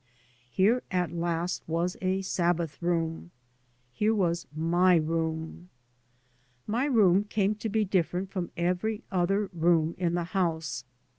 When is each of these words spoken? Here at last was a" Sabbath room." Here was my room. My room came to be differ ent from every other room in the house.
Here 0.49 0.81
at 0.89 1.11
last 1.11 1.61
was 1.67 1.95
a" 2.01 2.21
Sabbath 2.23 2.81
room." 2.81 3.29
Here 3.93 4.15
was 4.15 4.47
my 4.55 4.95
room. 4.95 5.69
My 6.65 6.85
room 6.85 7.25
came 7.25 7.53
to 7.57 7.69
be 7.69 7.85
differ 7.85 8.17
ent 8.17 8.31
from 8.31 8.49
every 8.57 9.03
other 9.11 9.51
room 9.53 9.93
in 9.99 10.15
the 10.15 10.23
house. 10.33 10.85